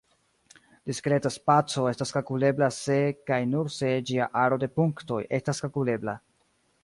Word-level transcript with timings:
Diskreta 0.91 1.31
spaco 1.35 1.83
estas 1.89 2.13
kalkulebla 2.15 2.71
se 2.79 2.97
kaj 3.31 3.39
nur 3.51 3.71
se 3.77 3.93
ĝia 4.11 4.29
aro 4.45 4.61
de 4.65 4.71
punktoj 4.79 5.19
estas 5.41 5.61
kalkulebla. 5.67 6.17